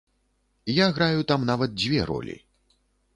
[0.77, 2.35] Я граю там нават дзве ролі.